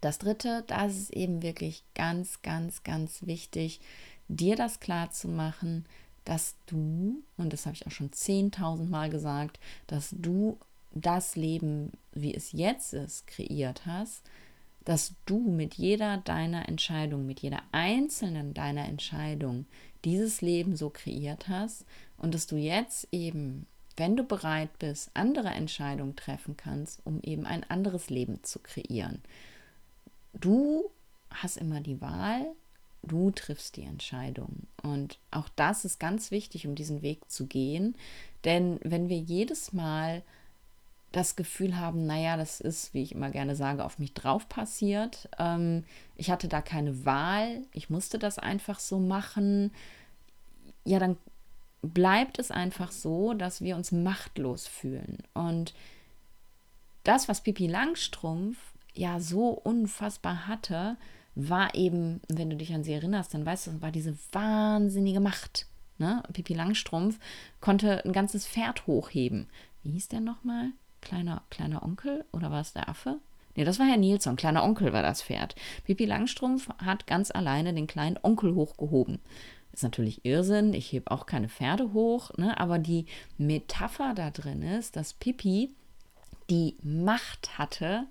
[0.00, 3.80] das Dritte, das ist eben wirklich ganz, ganz, ganz wichtig,
[4.28, 5.84] dir das klar zu machen,
[6.26, 10.58] dass du, und das habe ich auch schon 10.000 Mal gesagt, dass du
[10.92, 14.22] das Leben, wie es jetzt ist, kreiert hast,
[14.84, 19.66] dass du mit jeder deiner Entscheidung, mit jeder einzelnen deiner Entscheidung
[20.04, 21.84] dieses Leben so kreiert hast
[22.18, 27.46] und dass du jetzt eben, wenn du bereit bist, andere Entscheidungen treffen kannst, um eben
[27.46, 29.22] ein anderes Leben zu kreieren.
[30.34, 30.90] Du
[31.30, 32.46] hast immer die Wahl,
[33.06, 34.66] Du triffst die Entscheidung.
[34.82, 37.96] Und auch das ist ganz wichtig, um diesen Weg zu gehen.
[38.44, 40.22] Denn wenn wir jedes Mal
[41.12, 45.28] das Gefühl haben, naja, das ist, wie ich immer gerne sage, auf mich drauf passiert.
[45.38, 45.84] Ähm,
[46.16, 49.72] ich hatte da keine Wahl, ich musste das einfach so machen.
[50.84, 51.16] Ja, dann
[51.82, 55.18] bleibt es einfach so, dass wir uns machtlos fühlen.
[55.32, 55.74] Und
[57.04, 58.58] das, was Pippi Langstrumpf
[58.94, 60.96] ja so unfassbar hatte,
[61.36, 65.66] war eben, wenn du dich an sie erinnerst, dann weißt du, war diese wahnsinnige Macht.
[65.98, 66.22] Ne?
[66.32, 67.18] Pippi Langstrumpf
[67.60, 69.46] konnte ein ganzes Pferd hochheben.
[69.82, 70.70] Wie hieß der nochmal?
[71.02, 73.18] Kleiner, kleiner Onkel oder war es der Affe?
[73.54, 74.36] Nee, das war Herr Nilsson.
[74.36, 75.54] Kleiner Onkel war das Pferd.
[75.84, 79.20] Pippi Langstrumpf hat ganz alleine den kleinen Onkel hochgehoben.
[79.72, 80.74] Ist natürlich Irrsinn.
[80.74, 82.30] Ich hebe auch keine Pferde hoch.
[82.36, 82.58] Ne?
[82.58, 83.06] Aber die
[83.38, 85.74] Metapher da drin ist, dass Pippi
[86.50, 88.06] die Macht hatte,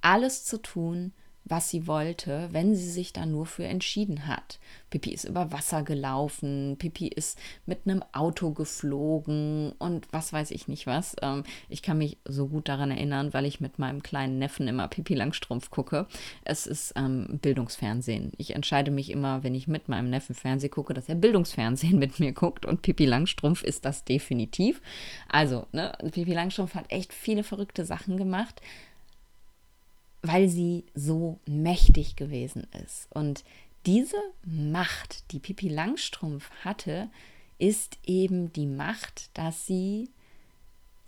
[0.00, 1.12] alles zu tun,
[1.44, 4.58] was sie wollte, wenn sie sich da nur für entschieden hat.
[4.90, 10.68] Pippi ist über Wasser gelaufen, Pippi ist mit einem Auto geflogen und was weiß ich
[10.68, 11.16] nicht was.
[11.22, 14.88] Ähm, ich kann mich so gut daran erinnern, weil ich mit meinem kleinen Neffen immer
[14.88, 16.06] Pippi Langstrumpf gucke.
[16.44, 18.32] Es ist ähm, Bildungsfernsehen.
[18.36, 22.20] Ich entscheide mich immer, wenn ich mit meinem Neffen Fernsehen gucke, dass er Bildungsfernsehen mit
[22.20, 24.80] mir guckt und Pippi Langstrumpf ist das definitiv.
[25.28, 28.60] Also, ne, Pippi Langstrumpf hat echt viele verrückte Sachen gemacht
[30.22, 33.08] weil sie so mächtig gewesen ist.
[33.10, 33.44] Und
[33.86, 37.10] diese Macht, die Pipi Langstrumpf hatte,
[37.58, 40.10] ist eben die Macht, dass sie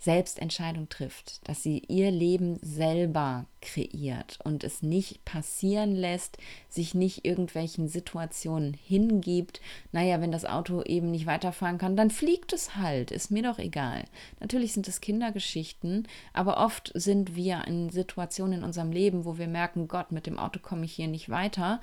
[0.05, 6.37] selbst Entscheidung trifft, dass sie ihr Leben selber kreiert und es nicht passieren lässt,
[6.69, 9.61] sich nicht irgendwelchen Situationen hingibt.
[9.91, 13.57] Naja, wenn das Auto eben nicht weiterfahren kann, dann fliegt es halt, ist mir doch
[13.57, 14.05] egal.
[14.39, 19.47] Natürlich sind es Kindergeschichten, aber oft sind wir in Situationen in unserem Leben, wo wir
[19.47, 21.81] merken, Gott, mit dem Auto komme ich hier nicht weiter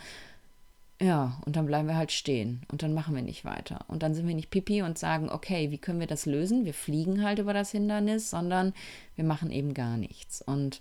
[1.00, 3.84] ja, und dann bleiben wir halt stehen und dann machen wir nicht weiter.
[3.88, 6.64] Und dann sind wir nicht pipi und sagen, okay, wie können wir das lösen?
[6.64, 8.72] Wir fliegen halt über das Hindernis, sondern
[9.16, 10.42] wir machen eben gar nichts.
[10.42, 10.80] Und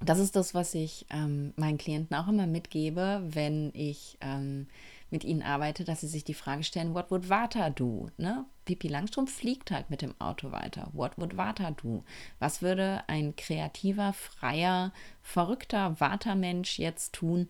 [0.00, 4.66] das ist das, was ich ähm, meinen Klienten auch immer mitgebe, wenn ich ähm,
[5.10, 8.10] mit ihnen arbeite, dass sie sich die Frage stellen, what would Vata do?
[8.18, 8.44] Ne?
[8.66, 10.90] Pipi Langstrumpf fliegt halt mit dem Auto weiter.
[10.92, 12.04] What would Vata do?
[12.38, 17.48] Was würde ein kreativer, freier, verrückter Vata-Mensch jetzt tun,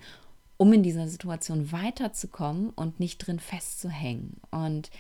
[0.59, 4.41] um in dieser Situation weiterzukommen und nicht drin festzuhängen.
[4.51, 4.91] Und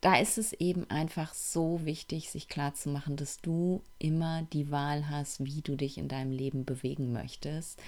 [0.00, 5.44] da ist es eben einfach so wichtig, sich klarzumachen, dass du immer die Wahl hast,
[5.44, 7.82] wie du dich in deinem Leben bewegen möchtest.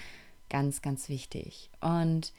[0.48, 1.70] Ganz, ganz wichtig.
[1.81, 2.33] Und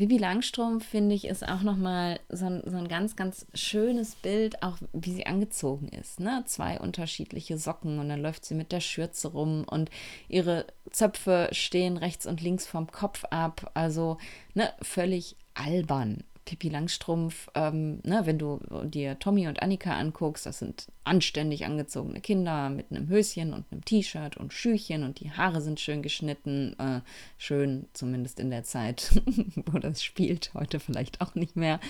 [0.00, 4.62] Bibi Langstrumpf, finde ich, ist auch nochmal so ein, so ein ganz, ganz schönes Bild,
[4.62, 6.20] auch wie sie angezogen ist.
[6.20, 6.42] Ne?
[6.46, 9.90] Zwei unterschiedliche Socken und dann läuft sie mit der Schürze rum und
[10.26, 13.72] ihre Zöpfe stehen rechts und links vom Kopf ab.
[13.74, 14.16] Also
[14.54, 16.24] ne, völlig albern.
[16.44, 22.20] Pippi Langstrumpf, ähm, ne, wenn du dir Tommy und Annika anguckst, das sind anständig angezogene
[22.20, 26.74] Kinder mit einem Höschen und einem T-Shirt und Schüchen und die Haare sind schön geschnitten.
[26.78, 27.00] Äh,
[27.38, 29.22] schön, zumindest in der Zeit,
[29.66, 31.80] wo das spielt, heute vielleicht auch nicht mehr.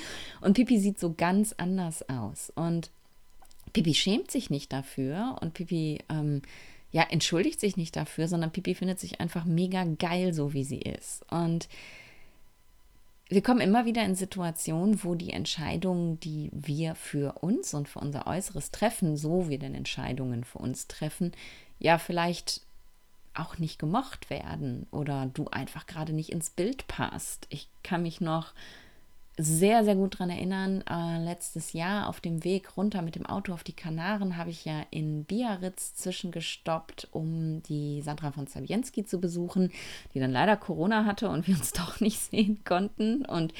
[0.40, 2.52] Und Pippi sieht so ganz anders aus.
[2.54, 2.90] Und
[3.72, 6.42] Pippi schämt sich nicht dafür und Pippi ähm,
[6.92, 10.80] ja, entschuldigt sich nicht dafür, sondern Pippi findet sich einfach mega geil, so wie sie
[10.80, 11.24] ist.
[11.30, 11.68] Und
[13.30, 18.00] wir kommen immer wieder in Situationen, wo die Entscheidungen, die wir für uns und für
[18.00, 21.30] unser Äußeres treffen, so wir denn Entscheidungen für uns treffen,
[21.78, 22.62] ja vielleicht
[23.32, 27.46] auch nicht gemocht werden oder du einfach gerade nicht ins Bild passt.
[27.50, 28.52] Ich kann mich noch
[29.36, 30.84] sehr, sehr gut daran erinnern.
[30.88, 34.64] Äh, letztes Jahr auf dem Weg runter mit dem Auto auf die Kanaren habe ich
[34.64, 39.70] ja in Biarritz zwischengestoppt, um die Sandra von Zabienski zu besuchen,
[40.14, 43.24] die dann leider Corona hatte und wir uns doch nicht sehen konnten.
[43.24, 43.54] Und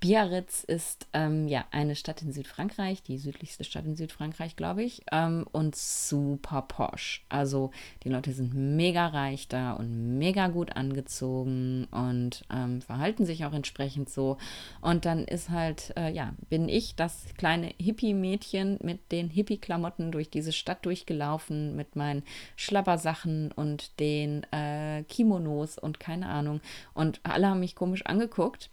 [0.00, 5.02] Biarritz ist ähm, ja eine Stadt in Südfrankreich, die südlichste Stadt in Südfrankreich, glaube ich,
[5.12, 7.24] ähm, und super posch.
[7.28, 7.70] Also
[8.04, 13.52] die Leute sind mega reich da und mega gut angezogen und ähm, verhalten sich auch
[13.52, 14.38] entsprechend so.
[14.80, 20.30] Und dann ist halt, äh, ja, bin ich das kleine Hippie-Mädchen mit den Hippie-Klamotten durch
[20.30, 22.22] diese Stadt durchgelaufen, mit meinen
[22.56, 26.60] Schlabbersachen und den äh, Kimonos und keine Ahnung.
[26.94, 28.70] Und alle haben mich komisch angeguckt.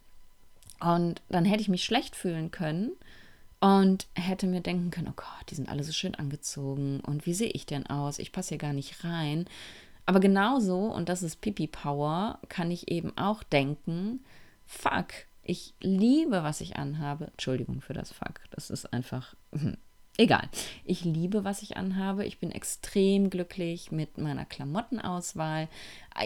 [0.79, 2.91] Und dann hätte ich mich schlecht fühlen können
[3.63, 7.33] und hätte mir denken können, oh Gott, die sind alle so schön angezogen und wie
[7.33, 8.19] sehe ich denn aus?
[8.19, 9.45] Ich passe hier gar nicht rein.
[10.05, 14.19] Aber genauso, und das ist Pipi Power, kann ich eben auch denken,
[14.65, 17.27] fuck, ich liebe, was ich anhabe.
[17.27, 18.41] Entschuldigung für das Fuck.
[18.51, 19.35] Das ist einfach.
[19.51, 19.77] Hm,
[20.17, 20.47] egal.
[20.85, 22.25] Ich liebe, was ich anhabe.
[22.25, 25.67] Ich bin extrem glücklich mit meiner Klamottenauswahl.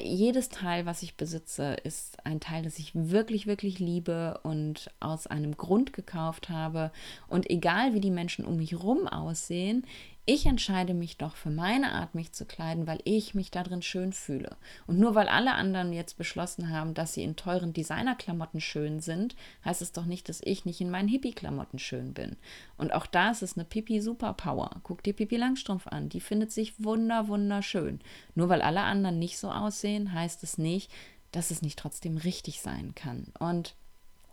[0.03, 5.27] Jedes Teil, was ich besitze, ist ein Teil, das ich wirklich, wirklich liebe und aus
[5.27, 6.91] einem Grund gekauft habe.
[7.27, 9.86] Und egal, wie die Menschen um mich herum aussehen,
[10.29, 14.11] ich entscheide mich doch für meine Art, mich zu kleiden, weil ich mich darin schön
[14.11, 14.57] fühle.
[14.85, 19.37] Und nur weil alle anderen jetzt beschlossen haben, dass sie in teuren Designerklamotten schön sind,
[19.63, 22.35] heißt es doch nicht, dass ich nicht in meinen Hippie-Klamotten schön bin.
[22.77, 24.81] Und auch da ist es eine Pipi-Superpower.
[24.83, 26.09] Guck dir Pipi Langstrumpf an.
[26.09, 28.01] Die findet sich wunder, wunderschön.
[28.35, 30.91] Nur weil alle anderen nicht so aussehen, heißt es nicht,
[31.31, 33.27] dass es nicht trotzdem richtig sein kann.
[33.39, 33.75] Und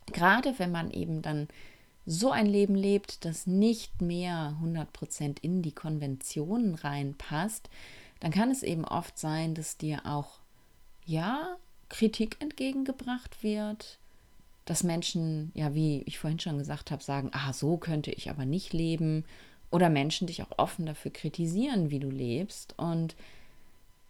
[0.07, 1.47] gerade wenn man eben dann
[2.07, 7.71] so ein Leben lebt, das nicht mehr 100% in die Konventionen reinpasst,
[8.21, 10.39] dann kann es eben oft sein, dass dir auch,
[11.05, 11.57] ja,
[11.89, 13.99] Kritik entgegengebracht wird,
[14.65, 18.45] dass Menschen, ja, wie ich vorhin schon gesagt habe, sagen, ah, so könnte ich aber
[18.45, 19.25] nicht leben,
[19.75, 22.75] oder Menschen dich auch offen dafür kritisieren, wie du lebst.
[22.79, 23.17] Und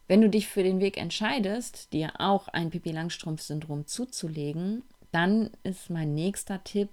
[0.07, 5.89] wenn du dich für den Weg entscheidest, dir auch ein Pipi Langstrumpf-Syndrom zuzulegen, dann ist
[5.89, 6.91] mein nächster Tipp,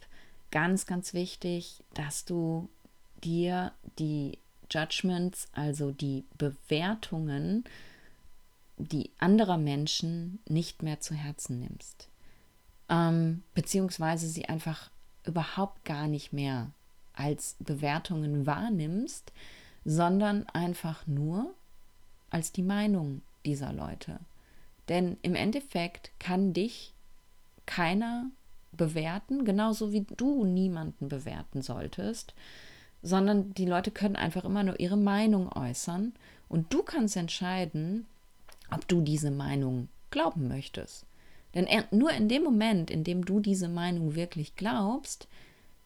[0.52, 2.70] ganz, ganz wichtig, dass du
[3.24, 4.38] dir die
[4.70, 7.64] Judgments, also die Bewertungen,
[8.78, 12.08] die anderer Menschen nicht mehr zu Herzen nimmst.
[12.90, 14.90] Ähm, beziehungsweise sie einfach
[15.26, 16.72] überhaupt gar nicht mehr
[17.14, 19.32] als Bewertungen wahrnimmst,
[19.86, 21.54] sondern einfach nur
[22.30, 24.20] als die Meinung dieser Leute.
[24.90, 26.94] Denn im Endeffekt kann dich
[27.66, 28.30] keiner
[28.72, 32.34] bewerten, genauso wie du niemanden bewerten solltest,
[33.02, 36.14] sondern die Leute können einfach immer nur ihre Meinung äußern
[36.48, 38.06] und du kannst entscheiden,
[38.70, 41.06] ob du diese Meinung glauben möchtest.
[41.54, 45.28] Denn nur in dem Moment, in dem du diese Meinung wirklich glaubst,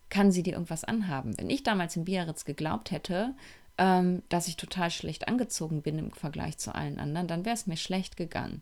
[0.09, 1.37] kann sie dir irgendwas anhaben.
[1.37, 3.33] Wenn ich damals in Biarritz geglaubt hätte,
[3.77, 7.67] ähm, dass ich total schlecht angezogen bin im Vergleich zu allen anderen, dann wäre es
[7.67, 8.61] mir schlecht gegangen.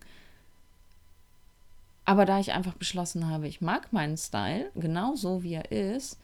[2.06, 6.20] Aber da ich einfach beschlossen habe, ich mag meinen Style, genau so wie er ist,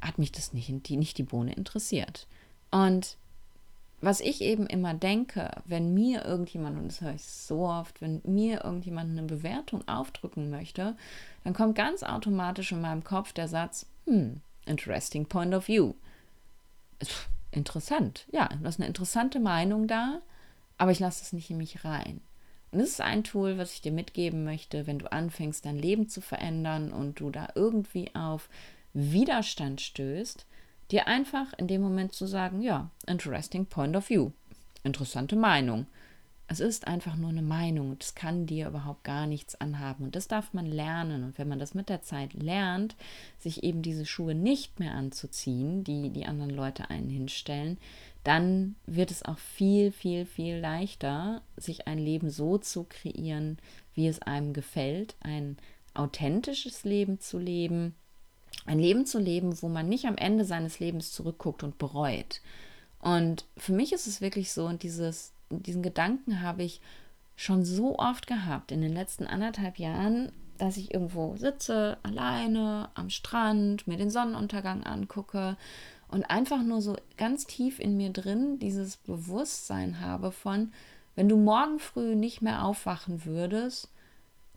[0.00, 2.26] hat mich das nicht, die, nicht die Bohne interessiert.
[2.70, 3.16] Und
[4.00, 8.22] was ich eben immer denke, wenn mir irgendjemand, und das höre ich so oft, wenn
[8.24, 10.96] mir irgendjemand eine Bewertung aufdrücken möchte,
[11.44, 15.94] dann kommt ganz automatisch in meinem Kopf der Satz, hm, interesting point of view.
[17.52, 20.22] Interessant, ja, das ist eine interessante Meinung da,
[20.78, 22.20] aber ich lasse es nicht in mich rein.
[22.72, 26.08] Und das ist ein Tool, was ich dir mitgeben möchte, wenn du anfängst, dein Leben
[26.08, 28.48] zu verändern und du da irgendwie auf
[28.92, 30.46] Widerstand stößt,
[30.90, 34.30] dir einfach in dem Moment zu sagen, ja, interesting point of view,
[34.84, 35.86] interessante Meinung.
[36.52, 40.06] Es ist einfach nur eine Meinung und es kann dir überhaupt gar nichts anhaben.
[40.06, 41.22] Und das darf man lernen.
[41.22, 42.96] Und wenn man das mit der Zeit lernt,
[43.38, 47.78] sich eben diese Schuhe nicht mehr anzuziehen, die die anderen Leute einen hinstellen,
[48.24, 53.58] dann wird es auch viel, viel, viel leichter, sich ein Leben so zu kreieren,
[53.94, 55.56] wie es einem gefällt, ein
[55.94, 57.94] authentisches Leben zu leben,
[58.66, 62.40] ein Leben zu leben, wo man nicht am Ende seines Lebens zurückguckt und bereut.
[63.00, 66.80] Und für mich ist es wirklich so, und dieses diesen Gedanken habe ich
[67.36, 73.08] schon so oft gehabt in den letzten anderthalb Jahren, dass ich irgendwo sitze, alleine am
[73.08, 75.56] Strand, mir den Sonnenuntergang angucke
[76.10, 80.72] und einfach nur so ganz tief in mir drin dieses Bewusstsein habe von,
[81.14, 83.88] wenn du morgen früh nicht mehr aufwachen würdest,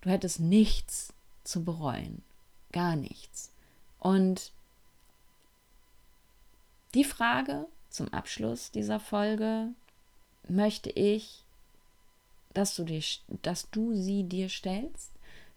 [0.02, 2.24] du hättest nichts zu bereuen.
[2.72, 3.52] Gar nichts.
[4.00, 4.52] Und
[6.94, 9.70] die Frage zum Abschluss dieser Folge,
[10.48, 11.44] möchte ich,
[12.54, 13.02] dass du, dir,
[13.42, 15.12] dass du sie dir stellst.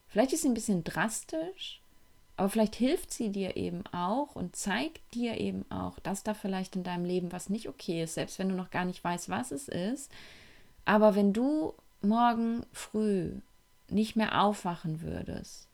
[0.08, 1.80] Vielleicht ist sie ein bisschen drastisch,
[2.36, 6.76] aber vielleicht hilft sie dir eben auch und zeigt dir eben auch, dass da vielleicht
[6.76, 9.52] in deinem Leben was nicht okay ist, selbst wenn du noch gar nicht weißt, was
[9.52, 10.10] es ist.
[10.84, 13.32] Aber wenn du morgen früh
[13.88, 15.66] nicht mehr aufwachen würdest,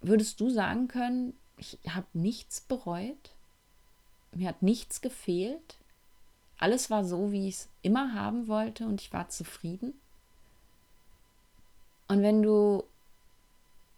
[0.00, 3.34] würdest du sagen können, ich habe nichts bereut,
[4.32, 5.76] mir hat nichts gefehlt,
[6.56, 9.92] alles war so, wie ich es immer haben wollte und ich war zufrieden.
[12.08, 12.84] Und wenn du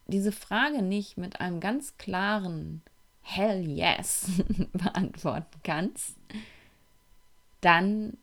[0.07, 2.83] diese Frage nicht mit einem ganz klaren
[3.23, 4.27] Hell yes
[4.73, 6.17] beantworten kannst,
[7.61, 8.17] dann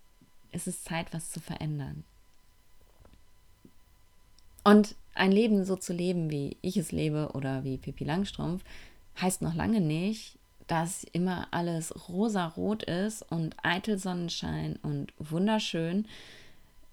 [0.51, 2.03] ist es Zeit, was zu verändern.
[4.63, 8.63] Und ein Leben so zu leben, wie ich es lebe oder wie Pippi Langstrumpf,
[9.19, 16.05] heißt noch lange nicht, dass immer alles rosarot ist und eitel Sonnenschein und wunderschön.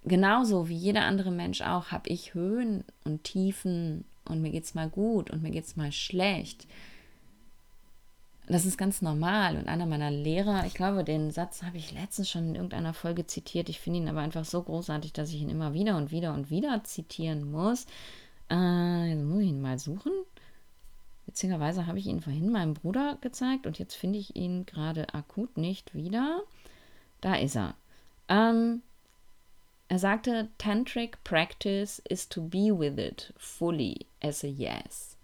[0.04, 4.74] Genauso wie jeder andere Mensch auch, habe ich Höhen und Tiefen und mir geht es
[4.74, 6.66] mal gut und mir geht es mal schlecht.
[8.48, 9.56] Das ist ganz normal.
[9.56, 13.26] Und einer meiner Lehrer, ich glaube, den Satz habe ich letztens schon in irgendeiner Folge
[13.26, 13.68] zitiert.
[13.68, 16.48] Ich finde ihn aber einfach so großartig, dass ich ihn immer wieder und wieder und
[16.48, 17.86] wieder zitieren muss.
[18.50, 20.12] Äh, jetzt muss ich ihn mal suchen.
[21.26, 25.56] Witzigerweise habe ich ihn vorhin meinem Bruder gezeigt und jetzt finde ich ihn gerade akut
[25.56, 26.42] nicht wieder.
[27.20, 27.74] Da ist er.
[28.28, 28.82] Ähm,
[29.88, 35.16] er sagte, Tantric Practice is to be with it fully as a yes.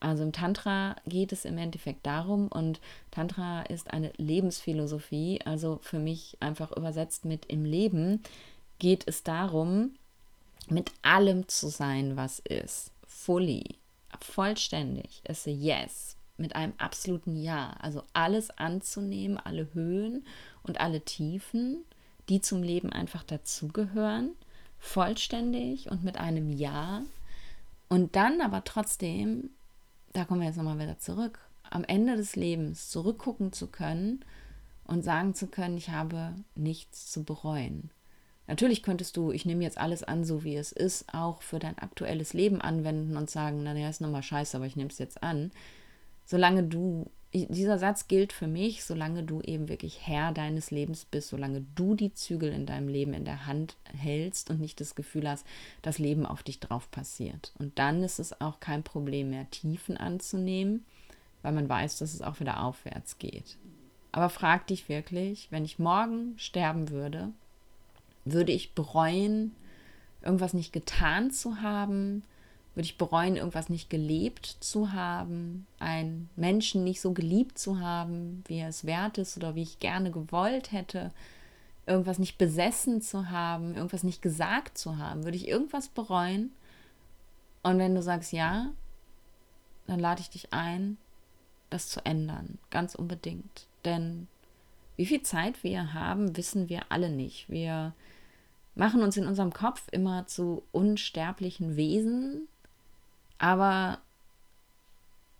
[0.00, 2.80] Also im Tantra geht es im Endeffekt darum und
[3.10, 8.22] Tantra ist eine Lebensphilosophie, also für mich einfach übersetzt mit im Leben
[8.78, 9.90] geht es darum,
[10.68, 12.92] mit allem zu sein, was ist.
[13.06, 13.76] Fully
[14.20, 17.74] vollständig ist a Yes mit einem absoluten Ja.
[17.80, 20.24] Also alles anzunehmen, alle Höhen
[20.62, 21.84] und alle Tiefen,
[22.30, 24.30] die zum Leben einfach dazugehören,
[24.78, 27.02] vollständig und mit einem Ja.
[27.88, 29.50] Und dann aber trotzdem,
[30.12, 34.24] da kommen wir jetzt nochmal wieder zurück, am Ende des Lebens zurückgucken zu können
[34.84, 37.90] und sagen zu können, ich habe nichts zu bereuen.
[38.46, 41.78] Natürlich könntest du, ich nehme jetzt alles an, so wie es ist, auch für dein
[41.78, 45.52] aktuelles Leben anwenden und sagen, naja, ist nochmal scheiße, aber ich nehme es jetzt an.
[46.26, 51.28] Solange du, dieser Satz gilt für mich, solange du eben wirklich Herr deines Lebens bist,
[51.28, 55.28] solange du die Zügel in deinem Leben in der Hand hältst und nicht das Gefühl
[55.28, 55.46] hast,
[55.82, 57.52] das Leben auf dich drauf passiert.
[57.58, 60.84] Und dann ist es auch kein Problem mehr, Tiefen anzunehmen,
[61.42, 63.56] weil man weiß, dass es auch wieder aufwärts geht.
[64.12, 67.30] Aber frag dich wirklich, wenn ich morgen sterben würde,
[68.24, 69.54] würde ich bereuen,
[70.20, 72.24] irgendwas nicht getan zu haben?
[72.74, 75.66] Würde ich bereuen, irgendwas nicht gelebt zu haben?
[75.78, 79.80] Einen Menschen nicht so geliebt zu haben, wie er es wert ist oder wie ich
[79.80, 81.10] gerne gewollt hätte?
[81.86, 85.24] Irgendwas nicht besessen zu haben, irgendwas nicht gesagt zu haben?
[85.24, 86.52] Würde ich irgendwas bereuen?
[87.62, 88.70] Und wenn du sagst ja,
[89.86, 90.96] dann lade ich dich ein,
[91.68, 93.66] das zu ändern, ganz unbedingt.
[93.84, 94.28] Denn
[94.96, 97.48] wie viel Zeit wir haben, wissen wir alle nicht.
[97.48, 97.94] Wir
[98.74, 102.48] machen uns in unserem Kopf immer zu unsterblichen Wesen,
[103.40, 103.98] aber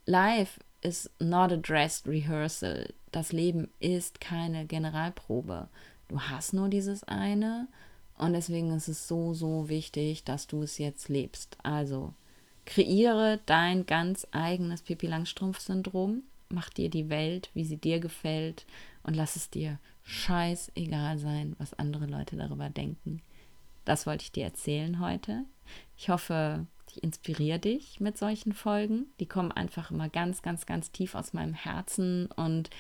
[0.06, 2.92] life is not a dressed rehearsal.
[3.12, 5.68] Das Leben ist keine Generalprobe.
[6.08, 7.68] Du hast nur dieses eine
[8.16, 11.58] und deswegen ist es so, so wichtig, dass du es jetzt lebst.
[11.62, 12.14] Also
[12.64, 18.64] kreiere dein ganz eigenes Pippi Langstrumpf-Syndrom, mach dir die Welt, wie sie dir gefällt
[19.02, 23.20] und lass es dir scheißegal sein, was andere Leute darüber denken.
[23.84, 25.44] Das wollte ich dir erzählen heute.
[25.96, 29.06] Ich hoffe, ich inspiriere dich mit solchen Folgen.
[29.20, 32.70] Die kommen einfach immer ganz, ganz, ganz tief aus meinem Herzen und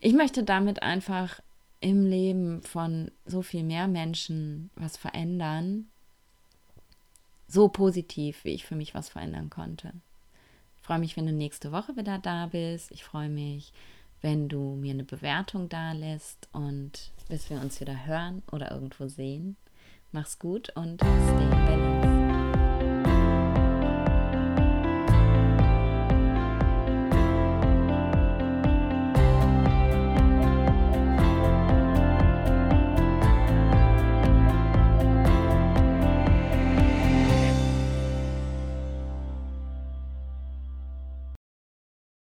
[0.00, 1.40] ich möchte damit einfach
[1.80, 5.88] im Leben von so viel mehr Menschen was verändern.
[7.48, 9.92] So positiv, wie ich für mich was verändern konnte.
[10.76, 12.90] Ich freue mich, wenn du nächste Woche wieder da bist.
[12.92, 13.72] Ich freue mich,
[14.22, 19.08] wenn du mir eine Bewertung da lässt und bis wir uns wieder hören oder irgendwo
[19.08, 19.56] sehen.
[20.12, 22.09] Mach's gut und stay in balance.